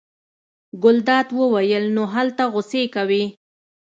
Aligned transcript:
ګلداد 0.83 1.27
وویل: 1.39 1.85
نو 1.95 2.03
هلته 2.13 2.43
غوسې 2.53 2.83
کوې. 2.95 3.23